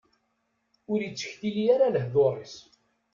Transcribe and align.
Ur 0.91 0.99
ittektili 1.01 1.63
ara 1.75 1.93
lehḍur-is. 1.95 2.55